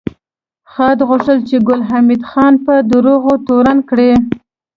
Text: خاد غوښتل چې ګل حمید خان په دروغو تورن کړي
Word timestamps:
خاد 0.71 0.97
غوښتل 1.07 1.37
چې 1.47 1.55
ګل 1.67 1.81
حمید 1.89 2.21
خان 2.29 2.53
په 2.65 2.73
دروغو 2.91 3.33
تورن 3.47 3.77
کړي 3.89 4.11